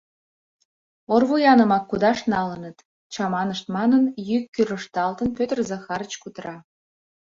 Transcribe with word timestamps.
Орвуянымак 1.13 1.83
кудаш 1.89 2.19
налыныт,— 2.33 2.77
чаманышт 3.13 3.65
манын, 3.75 4.03
йӱк 4.27 4.43
кӱрышталтын, 4.55 5.27
Пӧтыр 5.37 5.59
Захарыч 5.71 6.13
кутыра. 6.21 6.55